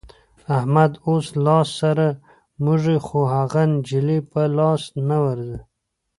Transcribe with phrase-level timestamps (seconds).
[0.57, 2.07] احمد اوس لاس سره
[2.63, 5.57] موږي خو هغه نجلۍ په لاس نه ورځي.